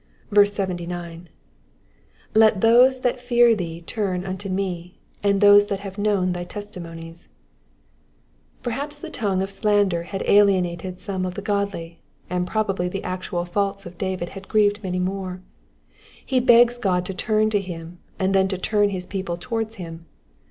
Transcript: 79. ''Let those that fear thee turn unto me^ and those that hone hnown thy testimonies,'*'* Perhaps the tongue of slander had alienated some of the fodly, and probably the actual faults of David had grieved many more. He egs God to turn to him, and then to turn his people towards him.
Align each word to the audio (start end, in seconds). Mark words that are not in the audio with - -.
79. 0.33 1.29
''Let 2.33 2.61
those 2.61 3.01
that 3.01 3.19
fear 3.21 3.53
thee 3.53 3.81
turn 3.81 4.25
unto 4.25 4.49
me^ 4.49 4.93
and 5.21 5.39
those 5.41 5.67
that 5.67 5.81
hone 5.81 5.91
hnown 5.91 6.33
thy 6.33 6.43
testimonies,'*'* 6.43 7.27
Perhaps 8.63 8.97
the 8.97 9.11
tongue 9.11 9.43
of 9.43 9.51
slander 9.51 10.01
had 10.01 10.23
alienated 10.25 10.99
some 10.99 11.23
of 11.23 11.35
the 11.35 11.43
fodly, 11.43 11.97
and 12.31 12.47
probably 12.47 12.87
the 12.87 13.03
actual 13.03 13.45
faults 13.45 13.85
of 13.85 13.99
David 13.99 14.29
had 14.29 14.47
grieved 14.47 14.81
many 14.83 14.97
more. 14.97 15.43
He 16.25 16.39
egs 16.49 16.79
God 16.79 17.05
to 17.05 17.13
turn 17.13 17.51
to 17.51 17.61
him, 17.61 17.99
and 18.17 18.33
then 18.33 18.47
to 18.47 18.57
turn 18.57 18.89
his 18.89 19.05
people 19.05 19.37
towards 19.37 19.75
him. 19.75 20.07